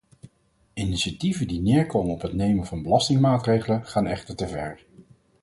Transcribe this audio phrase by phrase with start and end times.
[0.73, 4.79] Initiatieven die neerkomen op het nemen van belastingmaatregelen gaan echter te ver.